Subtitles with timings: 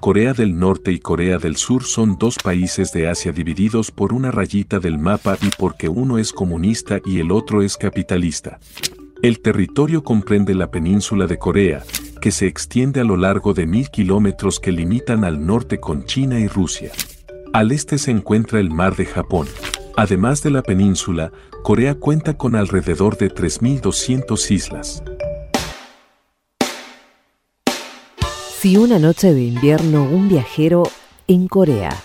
[0.00, 4.30] Corea del Norte y Corea del Sur son dos países de Asia divididos por una
[4.30, 8.60] rayita del mapa y porque uno es comunista y el otro es capitalista.
[9.20, 11.84] El territorio comprende la península de Corea,
[12.22, 16.40] que se extiende a lo largo de mil kilómetros que limitan al norte con China
[16.40, 16.92] y Rusia.
[17.52, 19.48] Al este se encuentra el mar de Japón.
[19.98, 21.30] Además de la península,
[21.62, 25.02] Corea cuenta con alrededor de 3.200 islas.
[28.60, 30.82] Si una noche de invierno un viajero
[31.26, 31.96] en Corea.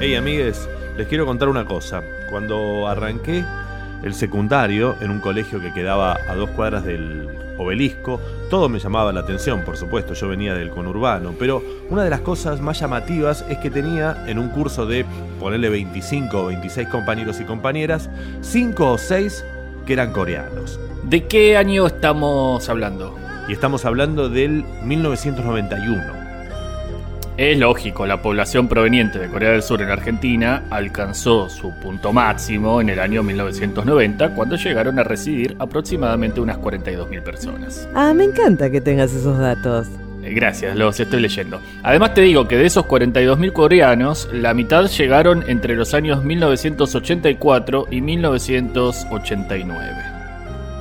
[0.00, 2.02] Hey amigues, les quiero contar una cosa.
[2.28, 3.44] Cuando arranqué
[4.02, 7.28] el secundario en un colegio que quedaba a dos cuadras del
[7.58, 12.10] obelisco, todo me llamaba la atención, por supuesto, yo venía del conurbano, pero una de
[12.10, 15.04] las cosas más llamativas es que tenía en un curso de
[15.38, 18.08] ponerle 25 o 26 compañeros y compañeras,
[18.40, 19.44] 5 o 6
[19.86, 20.80] que eran coreanos.
[21.04, 23.14] ¿De qué año estamos hablando?
[23.48, 26.19] Y estamos hablando del 1991.
[27.40, 32.82] Es lógico, la población proveniente de Corea del Sur en Argentina alcanzó su punto máximo
[32.82, 37.88] en el año 1990, cuando llegaron a residir aproximadamente unas 42.000 personas.
[37.94, 39.88] Ah, me encanta que tengas esos datos.
[40.22, 41.62] Eh, Gracias, los estoy leyendo.
[41.82, 47.86] Además te digo que de esos 42.000 coreanos, la mitad llegaron entre los años 1984
[47.90, 49.94] y 1989.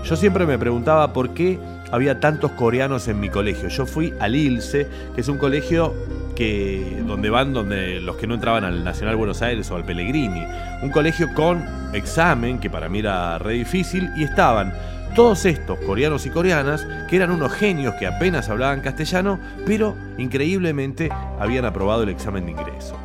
[0.03, 1.57] Yo siempre me preguntaba por qué
[1.91, 3.69] había tantos coreanos en mi colegio.
[3.69, 5.93] Yo fui al ILSE, que es un colegio
[6.35, 10.45] que donde van donde los que no entraban al Nacional Buenos Aires o al Pellegrini,
[10.81, 14.73] un colegio con examen que para mí era re difícil y estaban
[15.15, 21.09] todos estos coreanos y coreanas que eran unos genios que apenas hablaban castellano, pero increíblemente
[21.39, 22.95] habían aprobado el examen de ingreso.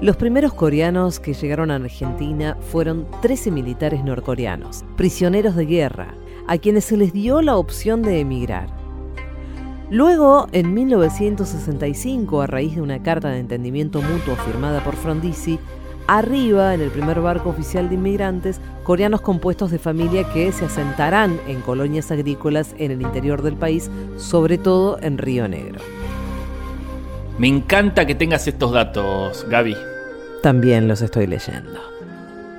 [0.00, 6.14] Los primeros coreanos que llegaron a Argentina fueron 13 militares norcoreanos, prisioneros de guerra,
[6.46, 8.68] a quienes se les dio la opción de emigrar.
[9.90, 15.60] Luego, en 1965, a raíz de una carta de entendimiento mutuo firmada por Frondizi,
[16.08, 21.38] arriba en el primer barco oficial de inmigrantes coreanos compuestos de familia que se asentarán
[21.46, 25.80] en colonias agrícolas en el interior del país, sobre todo en Río Negro.
[27.38, 29.76] Me encanta que tengas estos datos, Gaby.
[30.42, 31.95] También los estoy leyendo.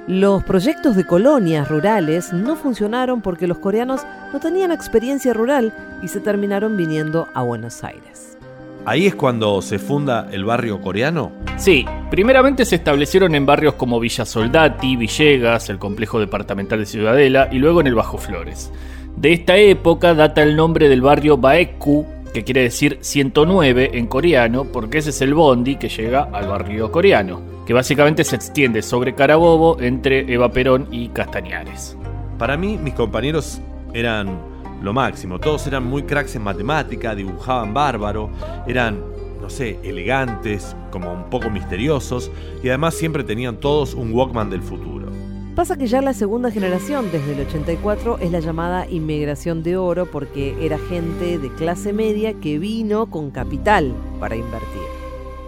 [0.08, 6.08] Los proyectos de colonias rurales no funcionaron porque los coreanos no tenían experiencia rural y
[6.08, 8.38] se terminaron viniendo a Buenos Aires.
[8.86, 11.34] Ahí es cuando se funda el barrio coreano.
[11.58, 17.50] Sí, primeramente se establecieron en barrios como Villa Soldati, Villegas, el complejo departamental de Ciudadela
[17.52, 18.72] y luego en el Bajo Flores.
[19.18, 22.06] De esta época data el nombre del barrio Baekku,
[22.38, 26.92] que quiere decir 109 en coreano, porque ese es el bondi que llega al barrio
[26.92, 31.98] coreano, que básicamente se extiende sobre Carabobo entre Eva Perón y Castañares.
[32.38, 33.60] Para mí, mis compañeros
[33.92, 34.40] eran
[34.84, 35.40] lo máximo.
[35.40, 38.30] Todos eran muy cracks en matemática, dibujaban bárbaro,
[38.68, 39.02] eran,
[39.42, 42.30] no sé, elegantes, como un poco misteriosos,
[42.62, 45.08] y además siempre tenían todos un Walkman del futuro.
[45.58, 50.06] Pasa que ya la segunda generación, desde el 84, es la llamada inmigración de oro
[50.06, 54.84] porque era gente de clase media que vino con capital para invertir.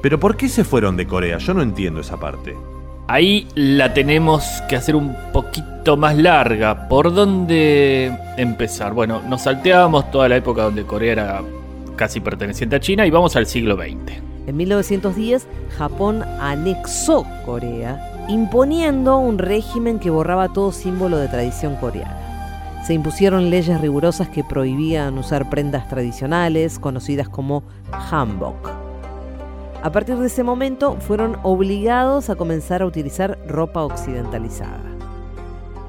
[0.02, 1.38] Pero ¿por qué se fueron de Corea?
[1.38, 2.58] Yo no entiendo esa parte.
[3.06, 6.88] Ahí la tenemos que hacer un poquito más larga.
[6.90, 8.96] ¿Por dónde empezar?
[8.96, 11.42] Bueno, nos salteábamos toda la época donde Corea era
[11.96, 14.14] casi perteneciente a China y vamos al siglo XX.
[14.48, 15.46] En 1910,
[15.78, 22.84] Japón anexó Corea, imponiendo un régimen que borraba todo símbolo de tradición coreana.
[22.86, 28.70] Se impusieron leyes rigurosas que prohibían usar prendas tradicionales, conocidas como hanbok.
[29.82, 34.80] A partir de ese momento fueron obligados a comenzar a utilizar ropa occidentalizada.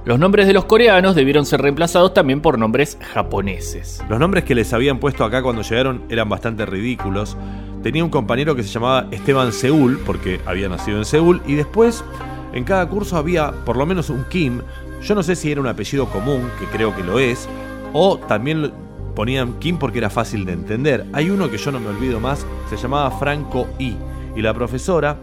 [0.07, 4.03] Los nombres de los coreanos debieron ser reemplazados también por nombres japoneses.
[4.09, 7.37] Los nombres que les habían puesto acá cuando llegaron eran bastante ridículos.
[7.83, 12.05] Tenía un compañero que se llamaba Esteban Seúl, porque había nacido en Seúl, y después
[12.53, 14.61] en cada curso había por lo menos un Kim.
[15.03, 17.49] Yo no sé si era un apellido común, que creo que lo es,
[17.95, 18.71] o también
[19.17, 21.07] ponían Kim porque era fácil de entender.
[21.15, 23.97] Hay uno que yo no me olvido más, se llamaba Franco I,
[24.37, 25.17] y la profesora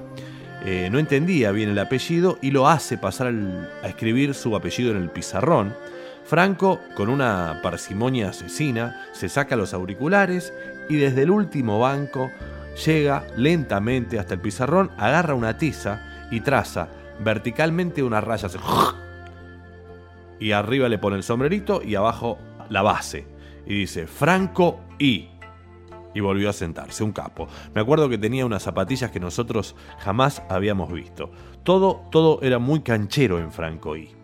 [0.66, 4.92] eh, no entendía bien el apellido y lo hace pasar al- a escribir su apellido
[4.92, 5.74] en el pizarrón.
[6.26, 10.52] Franco, con una parsimonia asesina, se saca los auriculares
[10.90, 12.30] y desde el último banco
[12.86, 16.90] llega lentamente hasta el pizarrón, agarra una tiza y traza
[17.20, 18.48] verticalmente una raya.
[18.48, 18.58] así,
[20.40, 22.38] Y arriba le pone el sombrerito y abajo
[22.70, 23.26] la base.
[23.66, 25.30] y dice Franco y
[26.14, 27.48] y volvió a sentarse, un capo.
[27.76, 31.30] Me acuerdo que tenía unas zapatillas que nosotros jamás habíamos visto.
[31.62, 34.17] Todo, todo era muy canchero en Franco y.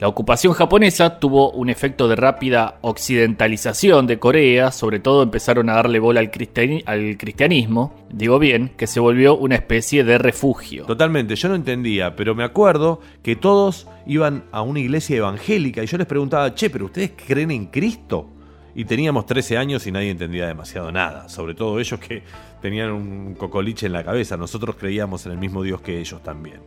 [0.00, 5.74] La ocupación japonesa tuvo un efecto de rápida occidentalización de Corea, sobre todo empezaron a
[5.74, 10.84] darle bola al, cristianismo, digo bien, que se volvió una especie de refugio.
[10.86, 15.86] Totalmente, yo no entendía, pero me acuerdo que todos iban a una iglesia evangélica y
[15.86, 18.30] yo les preguntaba, che, pero ustedes creen en Cristo?
[18.74, 22.24] y teníamos 13 años y nadie entendía demasiado nada, sobre todo ellos que
[22.60, 26.60] tenían un cocoliche en la cabeza, nosotros creíamos en el mismo Dios que ellos también.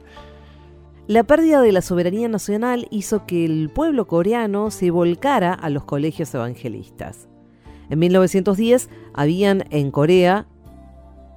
[1.08, 5.86] La pérdida de la soberanía nacional hizo que el pueblo coreano se volcara a los
[5.86, 7.30] colegios evangelistas.
[7.90, 10.48] En 1910 habían en Corea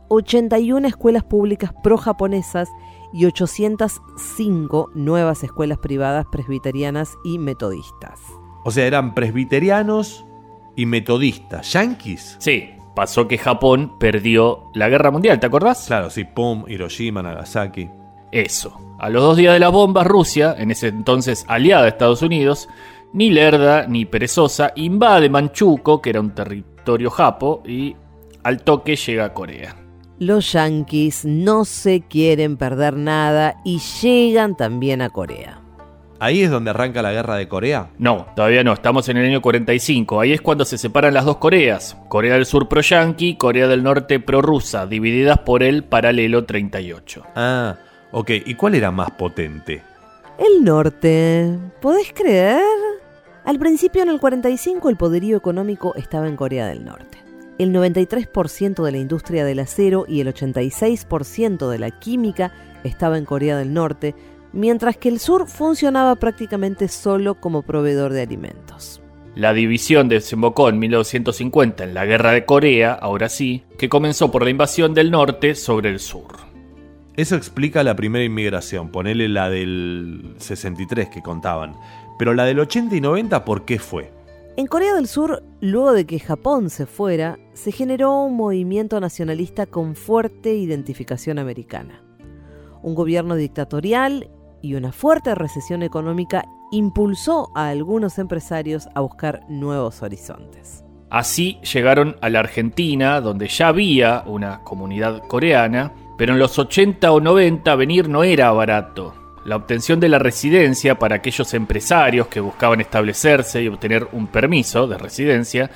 [0.08, 2.68] 81 escuelas públicas pro-japonesas
[3.12, 8.18] y 805 nuevas escuelas privadas presbiterianas y metodistas.
[8.64, 10.24] O sea, eran presbiterianos,
[10.76, 11.60] y metodista.
[11.62, 12.36] ¿Yankees?
[12.38, 15.86] Sí, pasó que Japón perdió la guerra mundial, ¿te acordás?
[15.86, 17.90] Claro, sí, pum, Hiroshima, Nagasaki.
[18.32, 18.78] Eso.
[18.98, 22.68] A los dos días de las bombas, Rusia, en ese entonces aliada de Estados Unidos,
[23.12, 27.96] ni lerda ni perezosa, invade Manchukuo, que era un territorio japo, y
[28.42, 29.76] al toque llega a Corea.
[30.18, 35.62] Los yanquis no se quieren perder nada y llegan también a Corea.
[36.18, 37.92] ¿Ahí es donde arranca la guerra de Corea?
[37.96, 40.20] No, todavía no, estamos en el año 45.
[40.20, 41.96] Ahí es cuando se separan las dos Coreas.
[42.10, 47.22] Corea del Sur pro-yanqui, Corea del Norte pro-rusa, divididas por el paralelo 38.
[47.34, 47.78] Ah,
[48.12, 48.30] ok.
[48.46, 49.82] ¿Y cuál era más potente?
[50.38, 51.58] El norte.
[51.80, 52.62] ¿Podés creer?
[53.44, 57.18] Al principio en el 45 el poderío económico estaba en Corea del Norte.
[57.58, 62.52] El 93% de la industria del acero y el 86% de la química
[62.84, 64.14] estaba en Corea del Norte,
[64.52, 69.02] mientras que el sur funcionaba prácticamente solo como proveedor de alimentos.
[69.34, 74.42] La división desembocó en 1950 en la Guerra de Corea, ahora sí, que comenzó por
[74.42, 76.49] la invasión del norte sobre el sur.
[77.16, 81.74] Eso explica la primera inmigración, ponele la del 63 que contaban.
[82.18, 84.12] Pero la del 80 y 90, ¿por qué fue?
[84.56, 89.66] En Corea del Sur, luego de que Japón se fuera, se generó un movimiento nacionalista
[89.66, 92.02] con fuerte identificación americana.
[92.82, 94.28] Un gobierno dictatorial
[94.62, 100.84] y una fuerte recesión económica impulsó a algunos empresarios a buscar nuevos horizontes.
[101.10, 107.12] Así llegaron a la Argentina, donde ya había una comunidad coreana, pero en los 80
[107.12, 109.14] o 90 venir no era barato.
[109.46, 114.86] La obtención de la residencia para aquellos empresarios que buscaban establecerse y obtener un permiso
[114.86, 115.70] de residencia,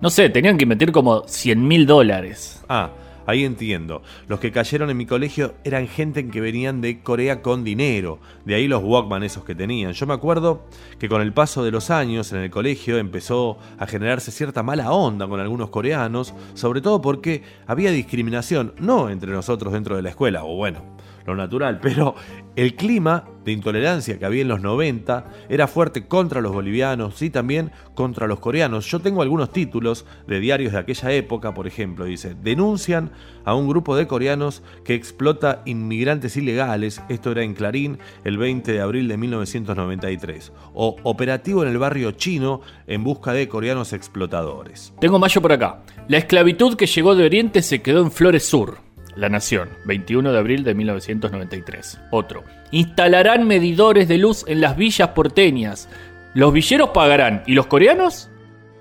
[0.00, 2.64] no sé, tenían que invertir como 100 mil dólares.
[2.70, 2.88] Ah,
[3.26, 4.02] Ahí entiendo.
[4.28, 8.18] Los que cayeron en mi colegio eran gente que venían de Corea con dinero.
[8.44, 9.92] De ahí los Walkman esos que tenían.
[9.92, 10.64] Yo me acuerdo
[10.98, 14.92] que con el paso de los años en el colegio empezó a generarse cierta mala
[14.92, 20.10] onda con algunos coreanos, sobre todo porque había discriminación, no entre nosotros dentro de la
[20.10, 20.80] escuela, o bueno,
[21.26, 22.14] lo natural, pero
[22.56, 27.30] el clima de intolerancia que había en los 90 era fuerte contra los bolivianos y
[27.30, 28.90] también contra los coreanos.
[28.90, 33.12] Yo tengo algunos títulos de diarios de aquella época, por ejemplo, dice, denuncian
[33.44, 38.72] a un grupo de coreanos que explota inmigrantes ilegales, esto era en Clarín el 20
[38.72, 44.92] de abril de 1993, o operativo en el barrio chino en busca de coreanos explotadores.
[45.00, 45.82] Tengo mayo por acá.
[46.08, 48.85] La esclavitud que llegó de Oriente se quedó en Flores Sur.
[49.16, 52.00] La Nación, 21 de abril de 1993.
[52.10, 52.44] Otro.
[52.70, 55.88] Instalarán medidores de luz en las villas porteñas.
[56.34, 57.42] Los villeros pagarán.
[57.46, 58.30] ¿Y los coreanos?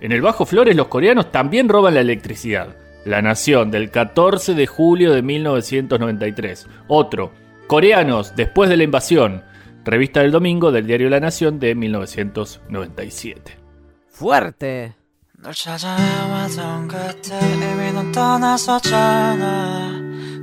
[0.01, 2.75] En el Bajo Flores los coreanos también roban la electricidad.
[3.05, 6.67] La Nación, del 14 de julio de 1993.
[6.87, 7.31] Otro.
[7.67, 9.43] Coreanos, después de la invasión.
[9.85, 13.57] Revista del domingo del diario La Nación de 1997.
[14.09, 14.95] Fuerte.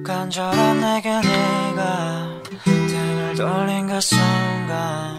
[0.05, 2.29] 간절한 내게 네가
[2.65, 5.19] 등을 돌린 그 순간.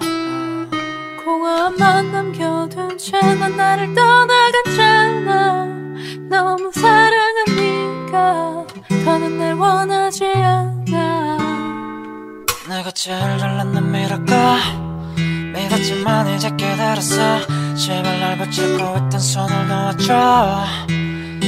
[1.24, 5.66] 공허함만 남겨둔 채난 나를 떠나갔잖아
[6.30, 8.66] 너무 사랑한 네가
[9.06, 11.38] 더는 날 원하지 않아.
[12.68, 14.58] 내가 제일 잘난 미랄까
[15.54, 17.76] 믿었지만 이제 깨달았어.
[17.76, 20.66] 제발 날 붙잡고 있던 손을 놓아줘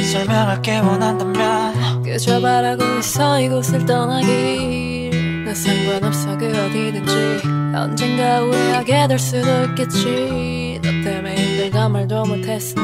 [0.06, 7.66] 설명할게 원한다면 그저 바라고 있어 이곳을 떠나길 나 상관없어 그 어디든지.
[7.76, 10.80] 언젠가 후회하게 될 수도 있겠지.
[10.82, 12.84] 너 때문에 힘들다 말도 못했으니.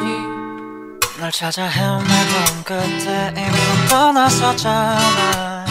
[1.19, 5.65] 널 찾아 헤매던 끝에 이미 넌 떠나서잖아.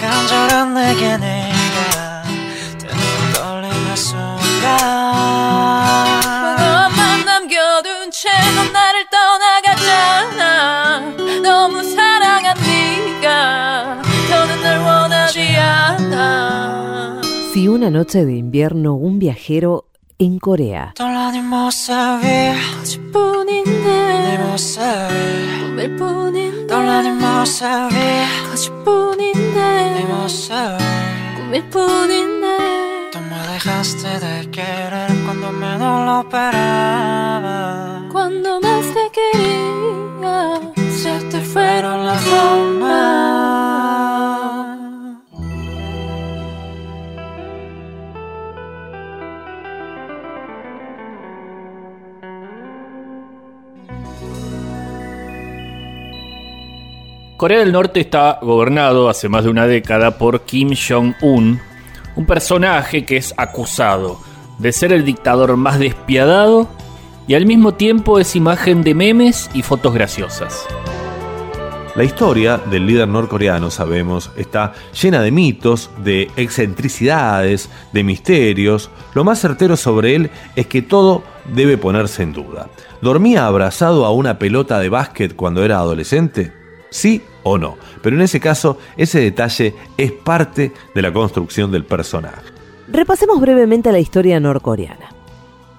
[0.00, 2.22] 간절한 내게 네가
[2.78, 5.13] 등을 돌리는 순간
[17.52, 19.86] Si una noche de invierno un viajero
[20.18, 20.92] en Corea
[33.54, 38.02] dejaste de querer cuando menos lo esperaba.
[38.12, 40.60] Cuando más te quería
[40.90, 42.24] Se te fueron las
[57.36, 61.60] Corea del Norte está gobernado hace más de una década por Kim Jong-un,
[62.14, 64.20] un personaje que es acusado
[64.58, 66.68] de ser el dictador más despiadado
[67.26, 70.64] y al mismo tiempo es imagen de memes y fotos graciosas.
[71.96, 78.90] La historia del líder norcoreano, sabemos, está llena de mitos, de excentricidades, de misterios.
[79.12, 82.68] Lo más certero sobre él es que todo debe ponerse en duda.
[83.00, 86.63] ¿Dormía abrazado a una pelota de básquet cuando era adolescente?
[86.94, 87.76] ¿Sí o no?
[88.02, 92.44] Pero en ese caso, ese detalle es parte de la construcción del personaje.
[92.86, 95.08] Repasemos brevemente la historia norcoreana.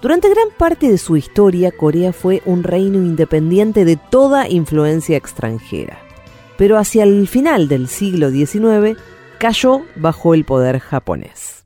[0.02, 6.00] Durante gran parte de su historia, Corea fue un reino independiente de toda influencia extranjera.
[6.58, 9.00] Pero hacia el final del siglo XIX,
[9.38, 11.64] cayó bajo el poder japonés.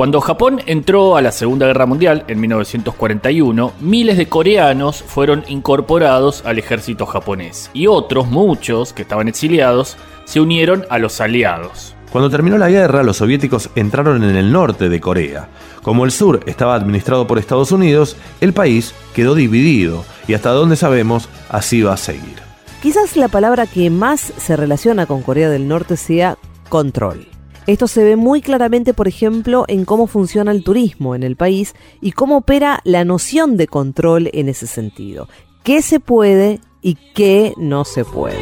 [0.00, 6.42] Cuando Japón entró a la Segunda Guerra Mundial en 1941, miles de coreanos fueron incorporados
[6.46, 11.94] al ejército japonés y otros, muchos que estaban exiliados, se unieron a los aliados.
[12.10, 15.50] Cuando terminó la guerra, los soviéticos entraron en el norte de Corea.
[15.82, 20.76] Como el sur estaba administrado por Estados Unidos, el país quedó dividido y hasta donde
[20.76, 22.36] sabemos, así va a seguir.
[22.80, 26.38] Quizás la palabra que más se relaciona con Corea del Norte sea
[26.70, 27.26] control.
[27.66, 31.74] Esto se ve muy claramente, por ejemplo, en cómo funciona el turismo en el país
[32.00, 35.28] y cómo opera la noción de control en ese sentido.
[35.62, 38.38] ¿Qué se puede y qué no se puede?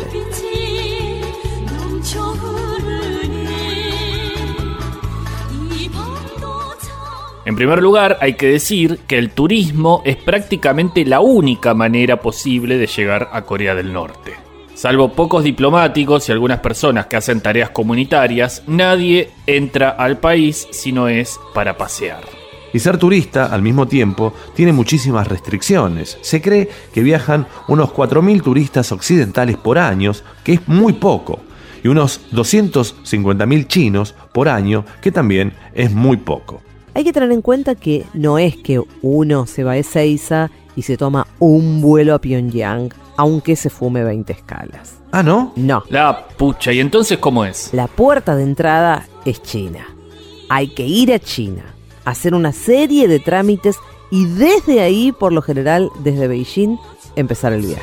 [7.45, 12.77] En primer lugar, hay que decir que el turismo es prácticamente la única manera posible
[12.77, 14.48] de llegar a Corea del Norte.
[14.79, 20.93] Salvo pocos diplomáticos y algunas personas que hacen tareas comunitarias, nadie entra al país si
[20.93, 22.23] no es para pasear.
[22.73, 26.17] Y ser turista, al mismo tiempo, tiene muchísimas restricciones.
[26.21, 30.13] Se cree que viajan unos 4.000 turistas occidentales por año,
[30.45, 31.41] que es muy poco,
[31.83, 36.61] y unos 250.000 chinos por año, que también es muy poco.
[36.95, 40.83] Hay que tener en cuenta que no es que uno se va a Ezeiza y
[40.83, 44.95] se toma un vuelo a Pyongyang, aunque se fume 20 escalas.
[45.11, 45.53] Ah, ¿no?
[45.57, 45.83] No.
[45.91, 47.71] La pucha, ¿y entonces cómo es?
[47.73, 49.89] La puerta de entrada es China.
[50.49, 51.65] Hay que ir a China,
[52.05, 53.77] hacer una serie de trámites
[54.13, 56.79] y desde ahí, por lo general, desde Beijing,
[57.17, 57.83] empezar el viaje.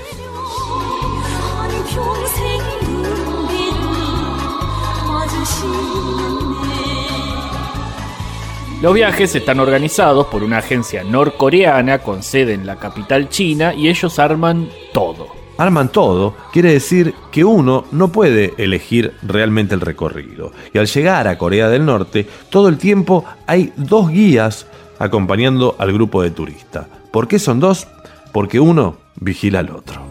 [8.81, 13.89] Los viajes están organizados por una agencia norcoreana con sede en la capital china y
[13.89, 15.27] ellos arman todo.
[15.57, 20.53] Arman todo quiere decir que uno no puede elegir realmente el recorrido.
[20.73, 25.91] Y al llegar a Corea del Norte, todo el tiempo hay dos guías acompañando al
[25.91, 26.87] grupo de turistas.
[27.11, 27.87] ¿Por qué son dos?
[28.31, 30.01] Porque uno vigila al otro.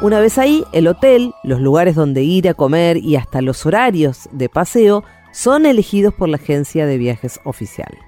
[0.00, 4.30] Una vez ahí, el hotel, los lugares donde ir a comer y hasta los horarios
[4.32, 7.98] de paseo son elegidos por la agencia de viajes oficial.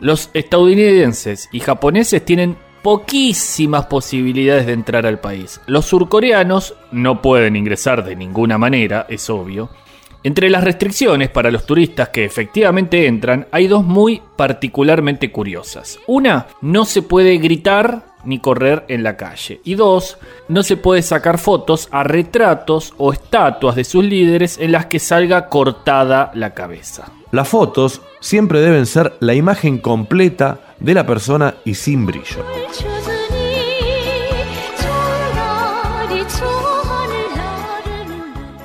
[0.00, 5.60] Los estadounidenses y japoneses tienen poquísimas posibilidades de entrar al país.
[5.66, 9.70] Los surcoreanos no pueden ingresar de ninguna manera, es obvio.
[10.22, 15.98] Entre las restricciones para los turistas que efectivamente entran, hay dos muy particularmente curiosas.
[16.06, 19.60] Una, no se puede gritar ni correr en la calle.
[19.64, 24.72] Y dos, no se puede sacar fotos a retratos o estatuas de sus líderes en
[24.72, 27.12] las que salga cortada la cabeza.
[27.32, 32.44] Las fotos siempre deben ser la imagen completa de la persona y sin brillo.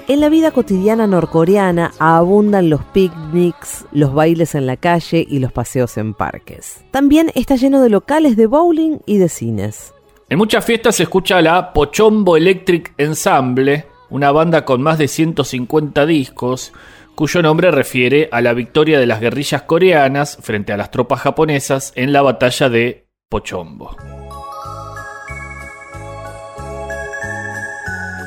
[0.08, 5.52] En la vida cotidiana norcoreana abundan los picnics, los bailes en la calle y los
[5.52, 6.86] paseos en parques.
[6.92, 9.96] También está lleno de locales de bowling y de cines.
[10.30, 16.06] En muchas fiestas se escucha la Pochombo Electric Ensemble, una banda con más de 150
[16.06, 16.72] discos,
[17.16, 21.94] cuyo nombre refiere a la victoria de las guerrillas coreanas frente a las tropas japonesas
[21.96, 23.96] en la batalla de Pochombo.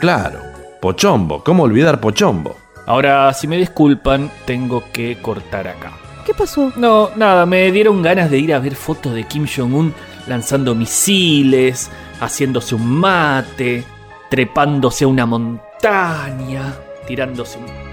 [0.00, 0.47] Claro,
[0.80, 2.56] Pochombo, ¿cómo olvidar Pochombo?
[2.86, 5.92] Ahora, si me disculpan, tengo que cortar acá.
[6.24, 6.72] ¿Qué pasó?
[6.76, 9.92] No, nada, me dieron ganas de ir a ver fotos de Kim Jong-un
[10.28, 13.84] lanzando misiles, haciéndose un mate,
[14.30, 16.74] trepándose a una montaña,
[17.06, 17.87] tirándose un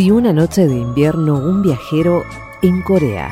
[0.00, 2.24] Si una noche de invierno un viajero
[2.62, 3.30] en Corea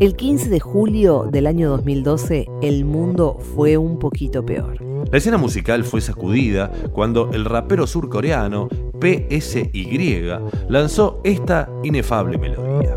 [0.00, 4.80] El 15 de julio del año 2012, el mundo fue un poquito peor.
[5.10, 8.68] La escena musical fue sacudida cuando el rapero surcoreano
[9.00, 10.22] PSY
[10.68, 12.96] lanzó esta inefable melodía.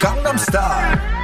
[0.00, 1.15] Gangnam Style.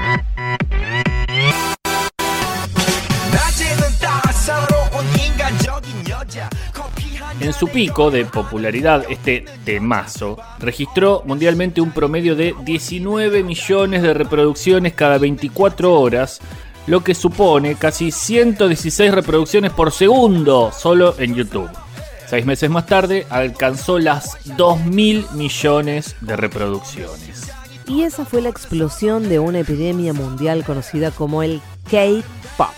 [7.42, 14.14] En su pico de popularidad, este temazo registró mundialmente un promedio de 19 millones de
[14.14, 16.40] reproducciones cada 24 horas,
[16.86, 21.68] lo que supone casi 116 reproducciones por segundo solo en YouTube.
[22.28, 27.50] Seis meses más tarde alcanzó las 2.000 millones de reproducciones.
[27.88, 32.70] Y esa fue la explosión de una epidemia mundial conocida como el K-Pop.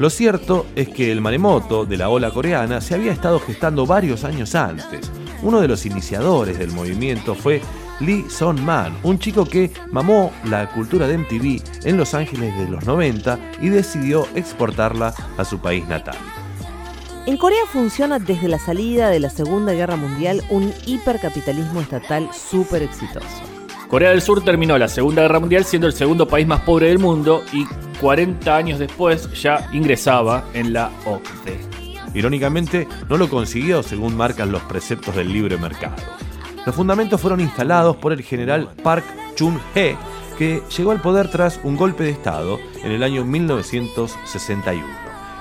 [0.00, 4.24] Lo cierto es que el maremoto de la ola coreana se había estado gestando varios
[4.24, 5.12] años antes.
[5.42, 7.60] Uno de los iniciadores del movimiento fue
[8.00, 12.86] Lee Son-man, un chico que mamó la cultura de MTV en Los Ángeles de los
[12.86, 16.16] 90 y decidió exportarla a su país natal.
[17.26, 22.84] En Corea funciona desde la salida de la Segunda Guerra Mundial un hipercapitalismo estatal súper
[22.84, 23.26] exitoso.
[23.88, 27.00] Corea del Sur terminó la Segunda Guerra Mundial siendo el segundo país más pobre del
[27.00, 27.66] mundo y
[28.00, 31.60] 40 años después ya ingresaba en la OCDE.
[32.14, 35.96] Irónicamente, no lo consiguió según marcan los preceptos del libre mercado.
[36.66, 39.04] Los fundamentos fueron instalados por el general Park
[39.36, 39.96] Chung-hee,
[40.38, 44.84] que llegó al poder tras un golpe de Estado en el año 1961.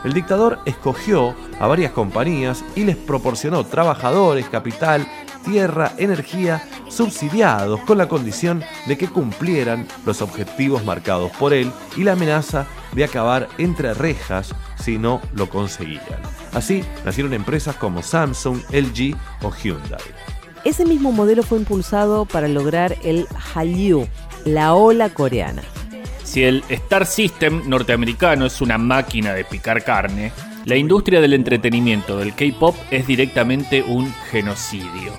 [0.04, 5.06] El dictador escogió a varias compañías y les proporcionó trabajadores, capital,
[5.44, 12.04] tierra, energía, subsidiados con la condición de que cumplieran los objetivos marcados por él y
[12.04, 16.22] la amenaza de acabar entre rejas si no lo conseguían.
[16.54, 20.02] Así nacieron empresas como Samsung, LG o Hyundai.
[20.66, 24.08] Ese mismo modelo fue impulsado para lograr el Hallyu,
[24.46, 25.62] la ola coreana.
[26.24, 30.32] Si el Star System norteamericano es una máquina de picar carne,
[30.70, 35.14] la industria del entretenimiento del K-pop es directamente un genocidio.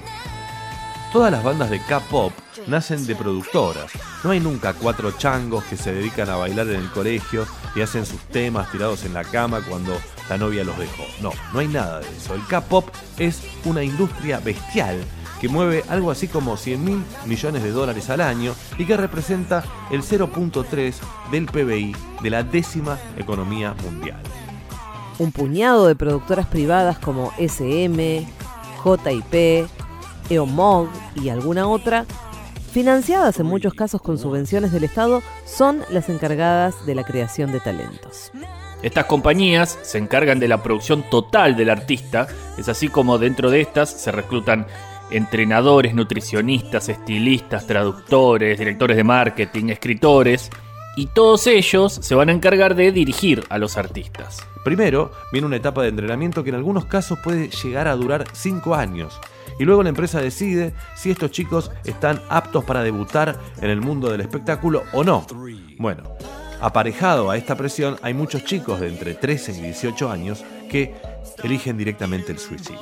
[1.12, 2.32] Todas las bandas de K-pop
[2.68, 3.90] nacen de productoras.
[4.22, 8.06] No hay nunca cuatro changos que se dedican a bailar en el colegio y hacen
[8.06, 11.02] sus temas tirados en la cama cuando la novia los dejó.
[11.20, 12.36] No, no hay nada de eso.
[12.36, 15.00] El K-pop es una industria bestial
[15.40, 19.64] que mueve algo así como 100 mil millones de dólares al año y que representa
[19.90, 20.94] el 0.3
[21.32, 24.22] del PBI de la décima economía mundial.
[25.20, 28.26] Un puñado de productoras privadas como SM,
[28.82, 29.68] JIP,
[30.30, 30.88] EOMOG
[31.22, 32.06] y alguna otra,
[32.72, 37.60] financiadas en muchos casos con subvenciones del Estado, son las encargadas de la creación de
[37.60, 38.32] talentos.
[38.82, 43.60] Estas compañías se encargan de la producción total del artista, es así como dentro de
[43.60, 44.66] estas se reclutan
[45.10, 50.50] entrenadores, nutricionistas, estilistas, traductores, directores de marketing, escritores,
[50.96, 54.38] y todos ellos se van a encargar de dirigir a los artistas.
[54.64, 58.74] Primero viene una etapa de entrenamiento que en algunos casos puede llegar a durar 5
[58.74, 59.18] años.
[59.58, 64.10] Y luego la empresa decide si estos chicos están aptos para debutar en el mundo
[64.10, 65.26] del espectáculo o no.
[65.78, 66.02] Bueno,
[66.60, 70.94] aparejado a esta presión hay muchos chicos de entre 13 y 18 años que
[71.42, 72.80] eligen directamente el suicidio.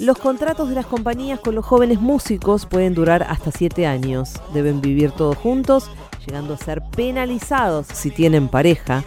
[0.00, 4.32] Los contratos de las compañías con los jóvenes músicos pueden durar hasta 7 años.
[4.52, 5.88] Deben vivir todos juntos,
[6.26, 9.04] llegando a ser penalizados si tienen pareja.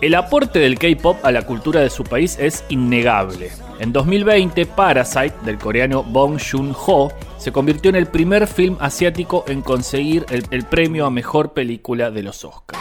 [0.00, 3.50] El aporte del K-pop a la cultura de su país es innegable.
[3.80, 9.60] En 2020, Parasite, del coreano Bong Joon-ho, se convirtió en el primer film asiático en
[9.60, 12.80] conseguir el, el premio a mejor película de los Oscars.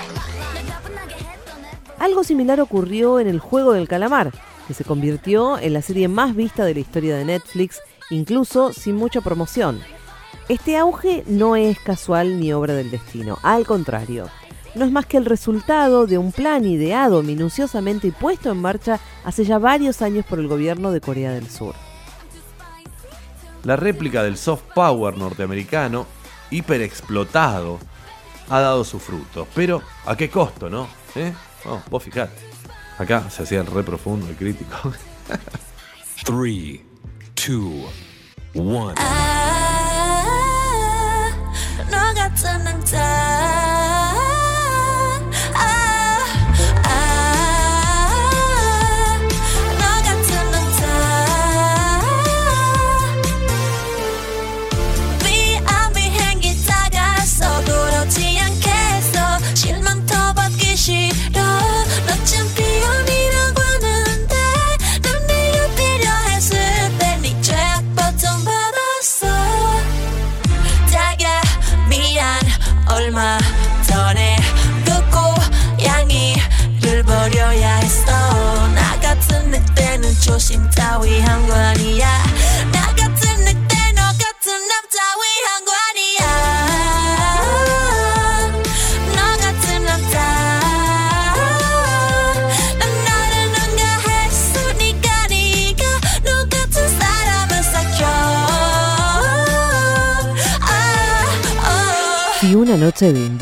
[1.99, 4.31] Algo similar ocurrió en El Juego del Calamar,
[4.67, 8.95] que se convirtió en la serie más vista de la historia de Netflix, incluso sin
[8.95, 9.81] mucha promoción.
[10.49, 14.29] Este auge no es casual ni obra del destino, al contrario,
[14.73, 18.99] no es más que el resultado de un plan ideado minuciosamente y puesto en marcha
[19.23, 21.75] hace ya varios años por el gobierno de Corea del Sur.
[23.63, 26.07] La réplica del soft power norteamericano,
[26.49, 27.77] hiperexplotado,
[28.49, 30.87] ha dado sus frutos, pero ¿a qué costo, no?
[31.13, 31.31] ¿Eh?
[31.65, 32.49] Oh, vos fijate.
[32.97, 34.93] Acá se hacían re profundo y crítico.
[36.25, 36.79] 3,
[37.35, 37.91] 2,
[38.55, 38.93] 1.
[41.90, 43.17] 너 같은 남자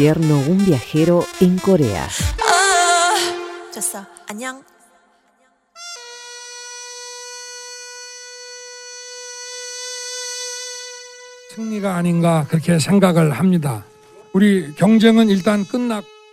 [0.07, 2.07] invierno un viajero en Corea.
[2.41, 3.15] Ah,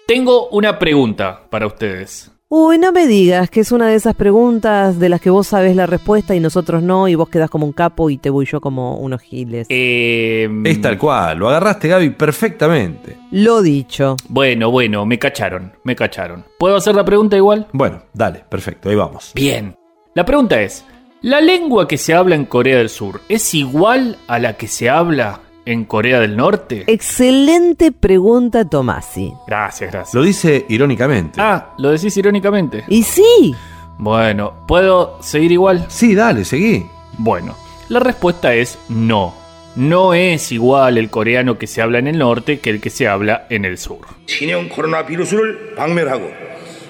[0.06, 2.30] Tengo una pregunta para ustedes.
[2.56, 5.74] Uy, no me digas que es una de esas preguntas de las que vos sabes
[5.74, 8.60] la respuesta y nosotros no, y vos quedás como un capo y te voy yo
[8.60, 9.66] como unos giles.
[9.70, 13.16] Eh, es tal cual, lo agarraste Gaby perfectamente.
[13.32, 14.16] Lo dicho.
[14.28, 16.44] Bueno, bueno, me cacharon, me cacharon.
[16.56, 17.66] ¿Puedo hacer la pregunta igual?
[17.72, 19.32] Bueno, dale, perfecto, ahí vamos.
[19.34, 19.74] Bien.
[20.14, 20.84] La pregunta es,
[21.22, 24.88] ¿la lengua que se habla en Corea del Sur es igual a la que se
[24.88, 26.84] habla en Corea del Norte?
[26.86, 29.32] Excelente pregunta, Tomasi.
[29.46, 30.14] Gracias, gracias.
[30.14, 31.40] Lo dice irónicamente.
[31.40, 32.84] Ah, lo decís irónicamente.
[32.88, 33.54] Y sí.
[33.98, 35.86] Bueno, ¿puedo seguir igual?
[35.88, 36.86] Sí, dale, seguí.
[37.18, 37.54] Bueno,
[37.88, 39.34] la respuesta es no.
[39.76, 43.08] No es igual el coreano que se habla en el norte que el que se
[43.08, 43.98] habla en el sur.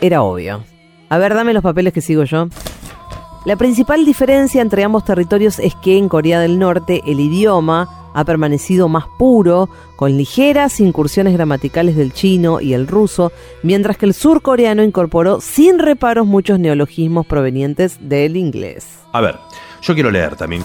[0.00, 0.64] Era obvio.
[1.08, 2.48] A ver, dame los papeles que sigo yo.
[3.46, 8.24] La principal diferencia entre ambos territorios es que en Corea del Norte el idioma ha
[8.24, 14.14] permanecido más puro, con ligeras incursiones gramaticales del chino y el ruso, mientras que el
[14.14, 18.87] surcoreano incorporó sin reparos muchos neologismos provenientes del inglés.
[19.12, 19.37] A ver,
[19.83, 20.62] yo quiero leer también.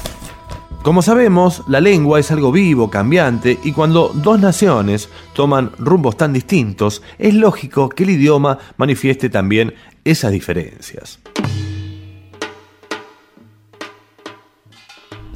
[0.84, 6.32] Como sabemos, la lengua es algo vivo, cambiante, y cuando dos naciones toman rumbos tan
[6.32, 9.74] distintos, es lógico que el idioma manifieste también
[10.06, 11.20] esas diferencias.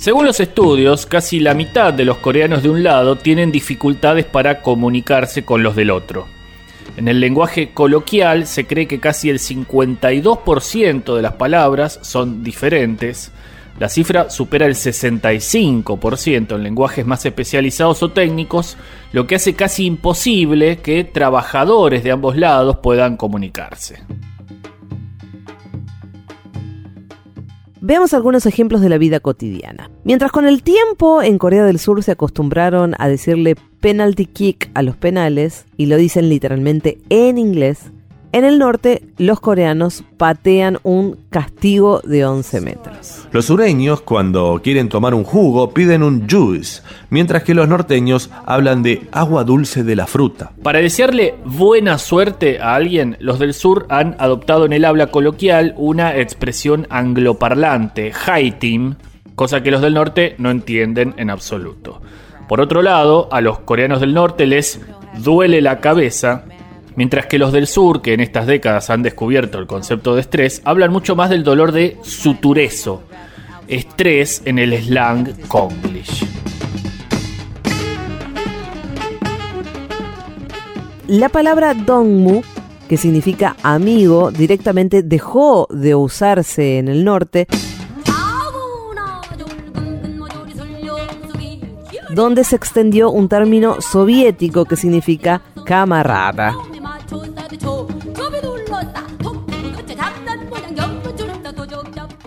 [0.03, 4.61] Según los estudios, casi la mitad de los coreanos de un lado tienen dificultades para
[4.61, 6.27] comunicarse con los del otro.
[6.97, 13.31] En el lenguaje coloquial se cree que casi el 52% de las palabras son diferentes.
[13.79, 18.75] La cifra supera el 65% en lenguajes más especializados o técnicos,
[19.13, 24.03] lo que hace casi imposible que trabajadores de ambos lados puedan comunicarse.
[27.85, 29.91] Veamos algunos ejemplos de la vida cotidiana.
[30.05, 34.83] Mientras con el tiempo en Corea del Sur se acostumbraron a decirle penalty kick a
[34.83, 37.91] los penales, y lo dicen literalmente en inglés,
[38.33, 43.27] en el norte los coreanos patean un castigo de 11 metros.
[43.31, 48.81] Los sureños, cuando quieren tomar un jugo, piden un juice, mientras que los norteños hablan
[48.81, 50.51] de agua dulce de la fruta.
[50.63, 55.75] Para desearle buena suerte a alguien, los del sur han adoptado en el habla coloquial
[55.77, 58.95] una expresión angloparlante, haitim,
[59.35, 62.01] cosa que los del norte no entienden en absoluto.
[62.49, 64.81] Por otro lado, a los coreanos del norte les
[65.19, 66.45] duele la cabeza,
[66.95, 70.61] mientras que los del sur, que en estas décadas han descubierto el concepto de estrés,
[70.65, 73.03] hablan mucho más del dolor de suturezo,
[73.67, 76.25] estrés en el slang konglish.
[81.07, 82.41] La palabra dongmu,
[82.87, 87.47] que significa amigo, directamente dejó de usarse en el norte,
[92.11, 96.55] donde se extendió un término soviético que significa camarada.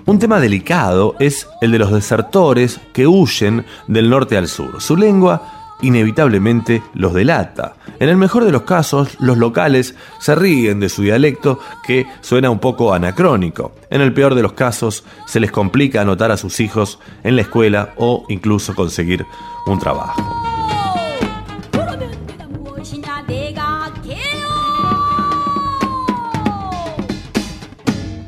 [0.06, 4.80] Un tema delicado es el de los desertores que huyen del norte al sur.
[4.80, 7.74] Su lengua inevitablemente los delata.
[7.98, 12.50] En el mejor de los casos, los locales se ríen de su dialecto que suena
[12.50, 13.72] un poco anacrónico.
[13.90, 17.42] En el peor de los casos, se les complica anotar a sus hijos en la
[17.42, 19.26] escuela o incluso conseguir
[19.66, 20.55] un trabajo.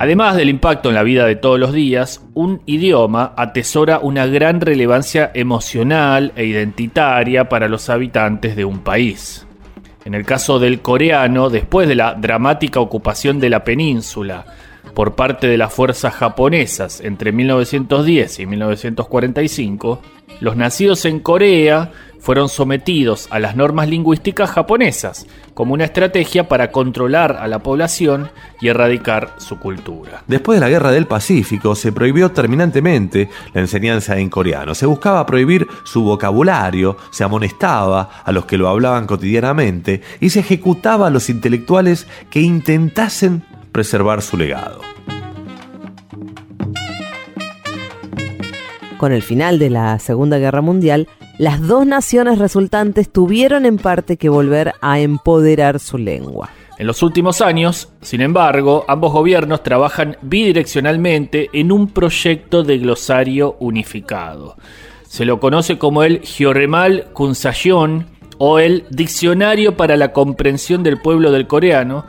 [0.00, 4.61] Además del impacto en la vida de todos los días, un idioma atesora una gran
[4.61, 9.44] relevancia emocional e identitaria para los habitantes de un país.
[10.04, 14.46] En el caso del coreano, después de la dramática ocupación de la península
[14.94, 20.00] por parte de las fuerzas japonesas entre 1910 y 1945,
[20.40, 26.70] los nacidos en Corea fueron sometidos a las normas lingüísticas japonesas como una estrategia para
[26.70, 30.22] controlar a la población y erradicar su cultura.
[30.26, 34.74] Después de la Guerra del Pacífico se prohibió terminantemente la enseñanza en coreano.
[34.74, 40.40] Se buscaba prohibir su vocabulario, se amonestaba a los que lo hablaban cotidianamente y se
[40.40, 44.81] ejecutaba a los intelectuales que intentasen preservar su legado.
[48.98, 51.07] Con el final de la Segunda Guerra Mundial,
[51.38, 56.51] las dos naciones resultantes tuvieron en parte que volver a empoderar su lengua.
[56.79, 63.57] En los últimos años, sin embargo, ambos gobiernos trabajan bidireccionalmente en un proyecto de glosario
[63.61, 64.57] unificado.
[65.09, 68.07] Se lo conoce como el Hyoremal Kunsayon
[68.38, 72.05] o el Diccionario para la Comprensión del Pueblo del Coreano,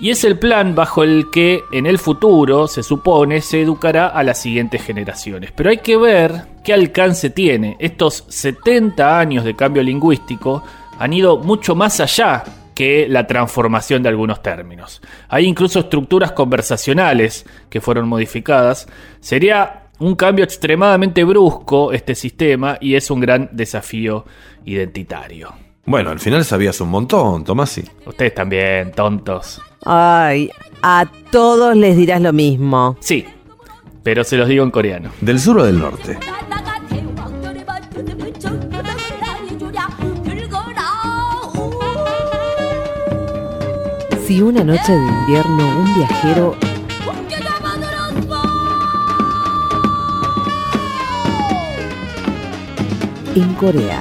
[0.00, 4.22] y es el plan bajo el que en el futuro, se supone, se educará a
[4.22, 5.52] las siguientes generaciones.
[5.52, 7.76] Pero hay que ver qué alcance tiene.
[7.78, 10.64] Estos 70 años de cambio lingüístico
[10.98, 15.02] han ido mucho más allá que la transformación de algunos términos.
[15.28, 18.88] Hay incluso estructuras conversacionales que fueron modificadas.
[19.20, 24.24] Sería un cambio extremadamente brusco este sistema y es un gran desafío
[24.64, 25.69] identitario.
[25.90, 27.82] Bueno, al final sabías un montón, Tomasi.
[28.06, 29.60] Ustedes también, tontos.
[29.84, 30.48] Ay,
[30.82, 32.96] a todos les dirás lo mismo.
[33.00, 33.26] Sí,
[34.04, 35.10] pero se los digo en coreano.
[35.20, 36.16] ¿Del sur o del norte?
[44.24, 46.56] Si una noche de invierno un viajero
[53.34, 54.00] en Corea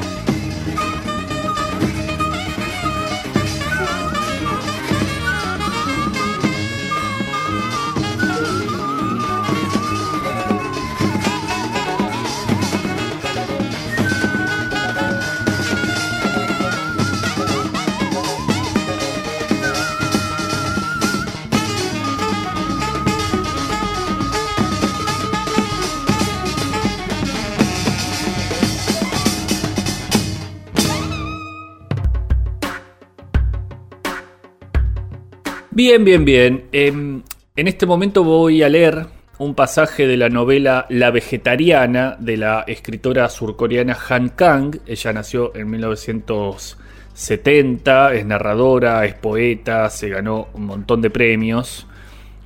[35.80, 36.66] Bien, bien, bien.
[36.74, 37.22] Em,
[37.56, 39.06] en este momento voy a leer
[39.38, 44.82] un pasaje de la novela La Vegetariana de la escritora surcoreana Han Kang.
[44.86, 51.88] Ella nació en 1970, es narradora, es poeta, se ganó un montón de premios.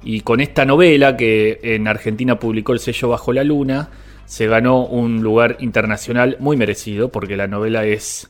[0.04, 3.90] Y con esta novela, que en Argentina publicó el sello Bajo la Luna,
[4.26, 8.30] se ganó un lugar internacional muy merecido, porque la novela es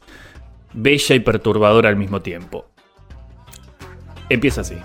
[0.71, 2.72] bella y perturbadora al mismo tiempo.
[4.29, 4.75] Empieza así.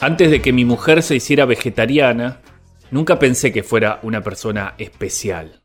[0.00, 2.42] Antes de que mi mujer se hiciera vegetariana,
[2.90, 5.62] nunca pensé que fuera una persona especial.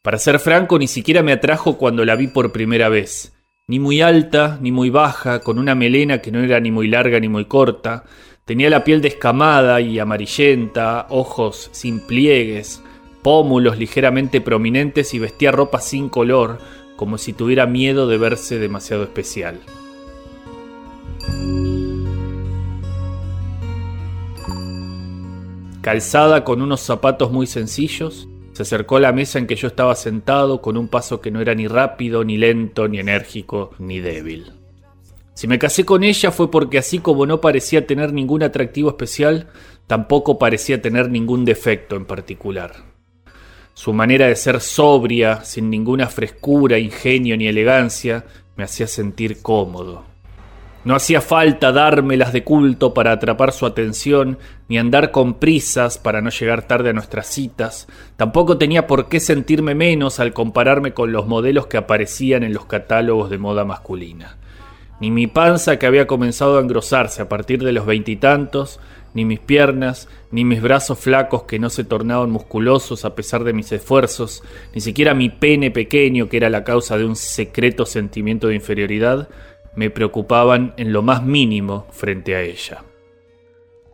[0.00, 3.34] Para ser franco, ni siquiera me atrajo cuando la vi por primera vez.
[3.68, 7.20] Ni muy alta, ni muy baja, con una melena que no era ni muy larga
[7.20, 8.04] ni muy corta.
[8.50, 12.82] Tenía la piel descamada y amarillenta, ojos sin pliegues,
[13.22, 16.58] pómulos ligeramente prominentes y vestía ropa sin color,
[16.96, 19.60] como si tuviera miedo de verse demasiado especial.
[25.80, 29.94] Calzada con unos zapatos muy sencillos, se acercó a la mesa en que yo estaba
[29.94, 34.59] sentado con un paso que no era ni rápido, ni lento, ni enérgico, ni débil.
[35.40, 39.48] Si me casé con ella fue porque así como no parecía tener ningún atractivo especial,
[39.86, 42.74] tampoco parecía tener ningún defecto en particular.
[43.72, 50.04] Su manera de ser sobria, sin ninguna frescura, ingenio ni elegancia, me hacía sentir cómodo.
[50.84, 54.36] No hacía falta dármelas de culto para atrapar su atención,
[54.68, 57.88] ni andar con prisas para no llegar tarde a nuestras citas.
[58.18, 62.66] Tampoco tenía por qué sentirme menos al compararme con los modelos que aparecían en los
[62.66, 64.36] catálogos de moda masculina.
[65.00, 68.80] Ni mi panza que había comenzado a engrosarse a partir de los veintitantos,
[69.14, 73.52] ni mis piernas, ni mis brazos flacos que no se tornaban musculosos a pesar de
[73.52, 74.42] mis esfuerzos,
[74.74, 79.28] ni siquiera mi pene pequeño que era la causa de un secreto sentimiento de inferioridad,
[79.74, 82.84] me preocupaban en lo más mínimo frente a ella.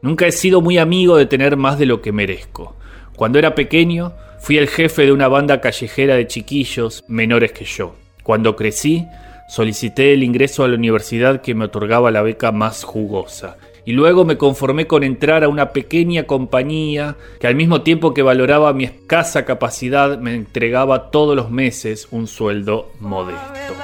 [0.02, 2.76] Nunca he sido muy amigo de tener más de lo que merezco.
[3.16, 7.94] Cuando era pequeño, fui el jefe de una banda callejera de chiquillos menores que yo.
[8.22, 9.06] Cuando crecí,
[9.48, 13.56] solicité el ingreso a la universidad que me otorgaba la beca más jugosa.
[13.84, 18.22] Y luego me conformé con entrar a una pequeña compañía que al mismo tiempo que
[18.22, 23.74] valoraba mi escasa capacidad me entregaba todos los meses un sueldo modesto.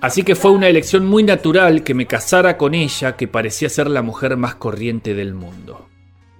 [0.00, 3.88] Así que fue una elección muy natural que me casara con ella que parecía ser
[3.88, 5.88] la mujer más corriente del mundo.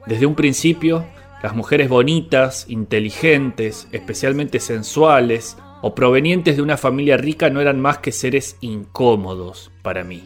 [0.07, 1.05] Desde un principio,
[1.47, 7.99] las mujeres bonitas, inteligentes, especialmente sensuales o provenientes de una familia rica no eran más
[7.99, 10.25] que seres incómodos para mí.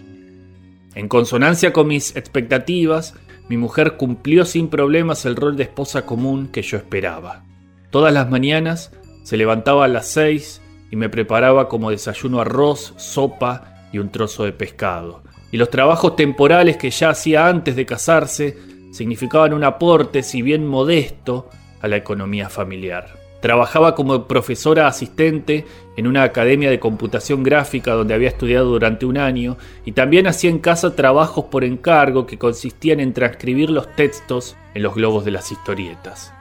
[0.95, 3.17] En consonancia con mis expectativas,
[3.51, 7.45] mi mujer cumplió sin problemas el rol de esposa común que yo esperaba.
[7.91, 8.91] Todas las mañanas
[9.23, 14.45] se levantaba a las seis y me preparaba como desayuno arroz, sopa y un trozo
[14.45, 15.23] de pescado.
[15.53, 20.67] Y los trabajos temporales que ya hacía antes de casarse significaban un aporte, si bien
[20.67, 21.49] modesto,
[21.81, 23.19] a la economía familiar.
[23.41, 25.65] Trabajaba como profesora asistente
[25.97, 30.51] en una academia de computación gráfica donde había estudiado durante un año y también hacía
[30.51, 35.31] en casa trabajos por encargo que consistían en transcribir los textos en los globos de
[35.31, 36.35] las historietas.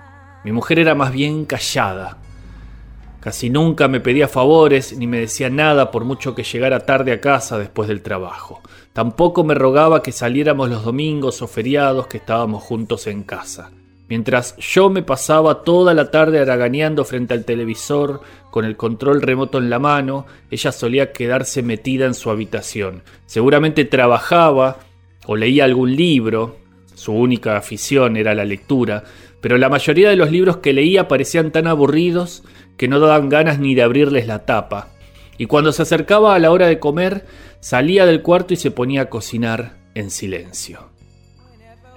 [0.43, 2.17] Mi mujer era más bien callada,
[3.19, 7.19] Casi nunca me pedía favores ni me decía nada por mucho que llegara tarde a
[7.19, 8.61] casa después del trabajo.
[8.93, 13.71] Tampoco me rogaba que saliéramos los domingos o feriados que estábamos juntos en casa.
[14.07, 19.59] Mientras yo me pasaba toda la tarde haraganeando frente al televisor con el control remoto
[19.59, 23.03] en la mano, ella solía quedarse metida en su habitación.
[23.27, 24.77] Seguramente trabajaba
[25.27, 26.57] o leía algún libro,
[26.95, 29.03] su única afición era la lectura,
[29.41, 32.43] pero la mayoría de los libros que leía parecían tan aburridos
[32.79, 34.87] que no daban ganas ni de abrirles la tapa.
[35.37, 37.25] Y cuando se acercaba a la hora de comer,
[37.59, 40.87] salía del cuarto y se ponía a cocinar en silencio.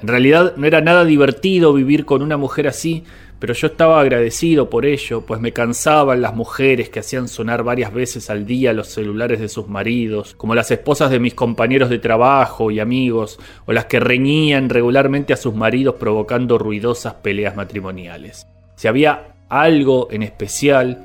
[0.01, 3.05] En realidad no era nada divertido vivir con una mujer así,
[3.39, 7.95] pero yo estaba agradecido por ello, pues me cansaban las mujeres que hacían sonar varias
[7.95, 12.01] veces al día los celulares de sus maridos, como las esposas de mis compañeros de
[12.01, 18.49] trabajo y amigos, o las que reñían regularmente a sus maridos provocando ruidosas peleas matrimoniales.
[18.75, 20.99] Si había algo en especial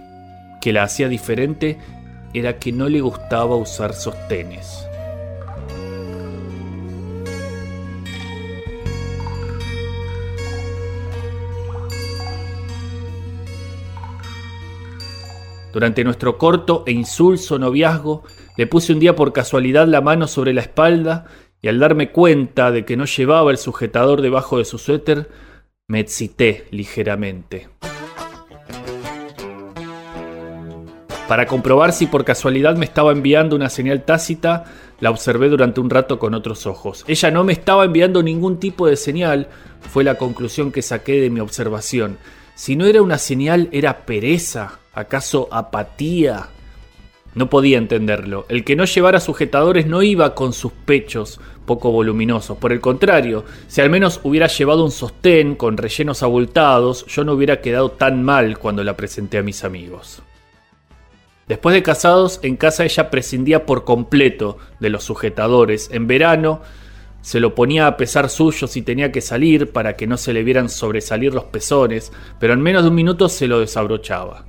[0.62, 1.78] que la hacía diferente
[2.34, 4.88] era que no le gustaba usar sostenes.
[15.74, 18.24] Durante nuestro corto e insulso noviazgo,
[18.56, 21.26] le puse un día por casualidad la mano sobre la espalda
[21.62, 25.30] y al darme cuenta de que no llevaba el sujetador debajo de su suéter,
[25.88, 27.68] me excité ligeramente.
[31.28, 34.64] Para comprobar si por casualidad me estaba enviando una señal tácita,
[35.02, 37.04] la observé durante un rato con otros ojos.
[37.06, 39.50] Ella no me estaba enviando ningún tipo de señal,
[39.82, 42.18] fue la conclusión que saqué de mi observación.
[42.56, 46.48] Si no era una señal, era pereza, acaso apatía.
[47.36, 48.46] No podía entenderlo.
[48.48, 52.58] El que no llevara sujetadores no iba con sus pechos poco voluminosos.
[52.58, 57.34] Por el contrario, si al menos hubiera llevado un sostén con rellenos abultados, yo no
[57.34, 60.24] hubiera quedado tan mal cuando la presenté a mis amigos.
[61.48, 65.90] Después de casados, en casa ella prescindía por completo de los sujetadores.
[65.94, 66.62] En verano
[67.22, 70.44] se lo ponía a pesar suyo si tenía que salir para que no se le
[70.44, 74.46] vieran sobresalir los pezones, pero en menos de un minuto se lo desabrochaba.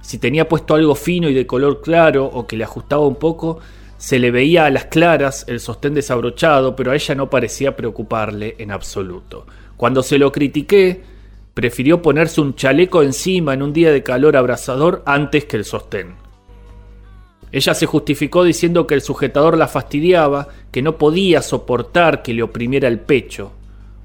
[0.00, 3.58] Si tenía puesto algo fino y de color claro o que le ajustaba un poco,
[3.96, 8.54] se le veía a las claras el sostén desabrochado, pero a ella no parecía preocuparle
[8.58, 9.44] en absoluto.
[9.76, 11.02] Cuando se lo critiqué,
[11.52, 16.27] prefirió ponerse un chaleco encima en un día de calor abrasador antes que el sostén.
[17.52, 22.42] Ella se justificó diciendo que el sujetador la fastidiaba, que no podía soportar que le
[22.42, 23.52] oprimiera el pecho.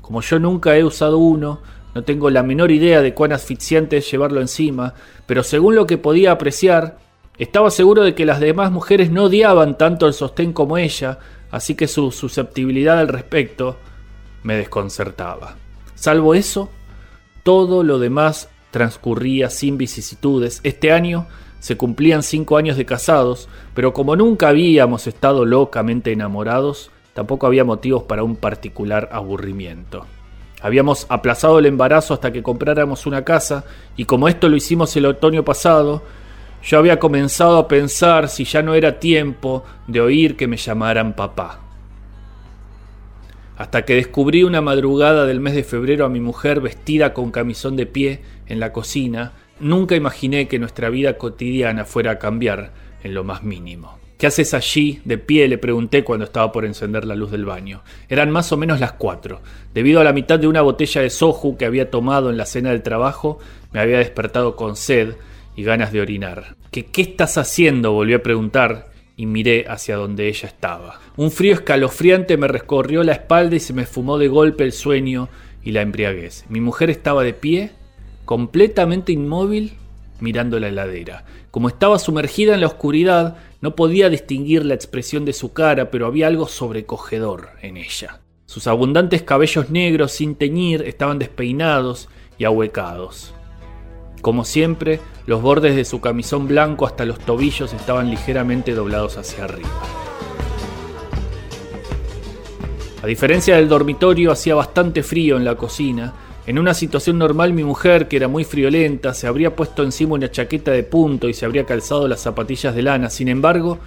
[0.02, 1.62] Como yo nunca he usado uno,
[1.94, 4.94] no tengo la menor idea de cuán asfixiante es llevarlo encima,
[5.26, 6.98] pero según lo que podía apreciar,
[7.38, 11.18] Estaba seguro de que las demás mujeres no odiaban tanto el sostén como ella,
[11.50, 13.78] así que su susceptibilidad al respecto
[14.44, 15.56] me desconcertaba.
[15.96, 16.70] Salvo eso,
[17.42, 20.60] todo lo demás transcurría sin vicisitudes.
[20.64, 21.28] Este año
[21.64, 27.64] se cumplían cinco años de casados, pero como nunca habíamos estado locamente enamorados, tampoco había
[27.64, 30.06] motivos para un particular aburrimiento.
[30.62, 33.64] Habíamos aplazado el embarazo hasta que compráramos una casa,
[33.96, 36.04] y como esto lo hicimos el otoño pasado,
[36.64, 41.16] yo había comenzado a pensar si ya no era tiempo de oír que me llamaran
[41.16, 41.62] papá.
[43.56, 47.78] Hasta que descubrí una madrugada del mes de febrero a mi mujer vestida con camisón
[47.78, 52.72] de pie en la cocina, nunca imaginé que nuestra vida cotidiana fuera a cambiar
[53.04, 54.00] en lo más mínimo.
[54.18, 55.50] ¿Qué haces allí, de pie?
[55.50, 57.84] le pregunté cuando estaba por encender la luz del baño.
[58.08, 59.42] Eran más o menos las cuatro.
[59.74, 62.70] Debido a la mitad de una botella de soju que había tomado en la cena
[62.70, 63.40] del trabajo,
[63.74, 65.16] me había despertado con sed
[65.58, 66.56] y ganas de orinar.
[66.72, 67.92] ¿Qué, estás haciendo?
[67.92, 71.00] volví a preguntar y miré hacia donde ella estaba.
[71.18, 75.28] Un frío escalofriante me recorrió la espalda y se me fumó de golpe el sueño
[75.64, 76.46] y la embriaguez.
[76.50, 77.72] Mi mujer estaba de pie,
[78.26, 79.74] completamente inmóvil,
[80.20, 81.26] mirando la heladera.
[81.52, 86.06] Como estaba sumergida en la oscuridad, no podía distinguir la expresión de su cara, pero
[86.06, 88.22] había algo sobrecogedor en ella.
[88.46, 93.34] Sus abundantes cabellos negros sin teñir estaban despeinados y ahuecados.
[94.22, 99.46] Como siempre, los bordes de su camisón blanco hasta los tobillos estaban ligeramente doblados hacia
[99.46, 99.70] arriba.
[103.02, 106.14] A diferencia del dormitorio, hacía bastante frío en la cocina.
[106.46, 110.30] En una situación normal, mi mujer, que era muy friolenta, se habría puesto encima una
[110.30, 113.10] chaqueta de punto y se habría calzado las zapatillas de lana.
[113.10, 113.80] Sin embargo,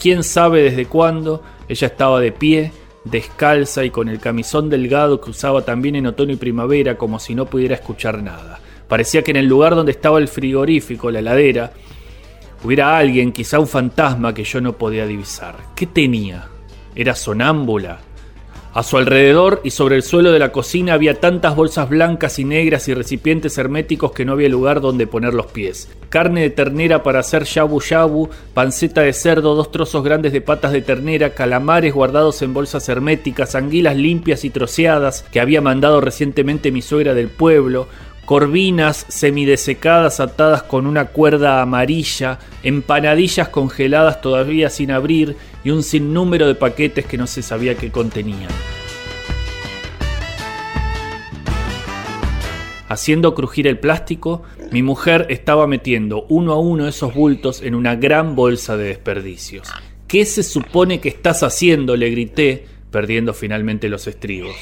[0.00, 2.72] quién sabe desde cuándo, ella estaba de pie,
[3.04, 7.34] descalza y con el camisón delgado que usaba también en otoño y primavera, como si
[7.34, 8.58] no pudiera escuchar nada.
[8.88, 11.72] Parecía que en el lugar donde estaba el frigorífico, la heladera,
[12.64, 15.56] hubiera alguien, quizá un fantasma que yo no podía divisar.
[15.76, 16.48] ¿Qué tenía?
[16.94, 18.00] ¿Era sonámbula?
[18.78, 22.44] A su alrededor y sobre el suelo de la cocina había tantas bolsas blancas y
[22.44, 25.88] negras y recipientes herméticos que no había lugar donde poner los pies.
[26.10, 30.70] Carne de ternera para hacer shabu shabu, panceta de cerdo, dos trozos grandes de patas
[30.70, 36.70] de ternera, calamares guardados en bolsas herméticas, anguilas limpias y troceadas que había mandado recientemente
[36.70, 37.88] mi suegra del pueblo,
[38.28, 46.46] corvinas semidesecadas atadas con una cuerda amarilla, empanadillas congeladas todavía sin abrir y un sinnúmero
[46.46, 48.50] de paquetes que no se sabía qué contenían.
[52.90, 57.96] Haciendo crujir el plástico, mi mujer estaba metiendo uno a uno esos bultos en una
[57.96, 59.70] gran bolsa de desperdicios.
[60.06, 61.96] ¿Qué se supone que estás haciendo?
[61.96, 64.54] le grité, perdiendo finalmente los estribos.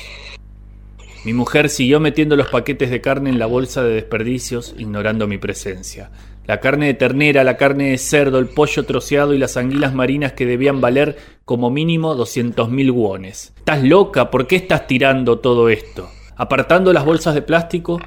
[1.26, 5.38] Mi mujer siguió metiendo los paquetes de carne en la bolsa de desperdicios, ignorando mi
[5.38, 6.12] presencia.
[6.46, 10.34] La carne de ternera, la carne de cerdo, el pollo troceado y las anguilas marinas
[10.34, 13.52] que debían valer como mínimo 200.000 wones.
[13.56, 14.30] ¿Estás loca?
[14.30, 16.08] ¿Por qué estás tirando todo esto?
[16.36, 18.00] Apartando las bolsas de plástico,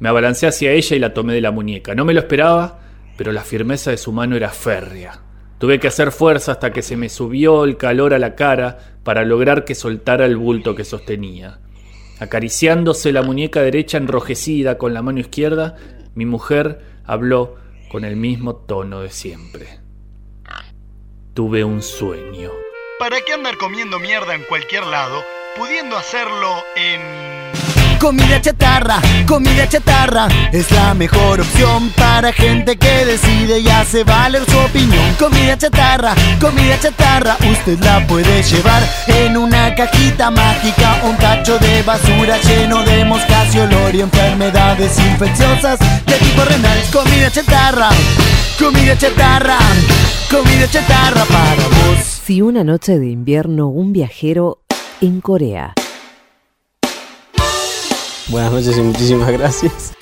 [0.00, 1.94] me abalancé hacia ella y la tomé de la muñeca.
[1.94, 2.80] No me lo esperaba,
[3.16, 5.20] pero la firmeza de su mano era férrea.
[5.58, 9.24] Tuve que hacer fuerza hasta que se me subió el calor a la cara para
[9.24, 11.60] lograr que soltara el bulto que sostenía.
[12.18, 15.76] Acariciándose la muñeca derecha enrojecida con la mano izquierda,
[16.14, 17.56] mi mujer habló
[17.90, 19.80] con el mismo tono de siempre.
[21.34, 22.50] Tuve un sueño.
[22.98, 25.22] ¿Para qué andar comiendo mierda en cualquier lado,
[25.56, 27.65] pudiendo hacerlo en...
[27.98, 34.44] Comida chatarra, comida chatarra es la mejor opción para gente que decide y hace valer
[34.44, 35.14] su opinión.
[35.18, 41.82] Comida chatarra, comida chatarra, usted la puede llevar en una cajita mágica, un tacho de
[41.82, 46.78] basura lleno de moscas y olor y enfermedades infecciosas de tipo renal.
[46.92, 47.88] Comida chatarra,
[48.58, 49.58] comida chatarra,
[50.30, 51.98] comida chatarra para vos.
[52.24, 54.60] Si una noche de invierno un viajero
[55.00, 55.74] en Corea
[58.28, 59.92] Buenas noches y muchísimas gracias.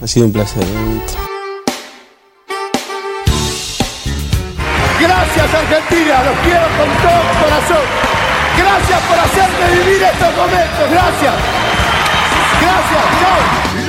[0.00, 0.64] Ha sido un placer.
[4.98, 7.84] Gracias Argentina, los quiero con todo mi corazón.
[8.56, 11.34] Gracias por hacerme vivir estos momentos, gracias.
[12.60, 13.87] Gracias, chao.